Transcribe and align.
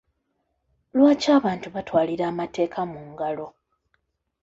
Lwaki 0.97 1.27
abantu 1.37 1.67
batwalira 1.75 2.23
amateeka 2.31 2.79
mu 2.91 3.01
ngalo? 3.11 3.47